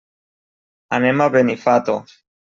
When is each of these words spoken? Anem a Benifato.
Anem 0.99 1.21
a 1.21 1.29
Benifato. 1.37 1.99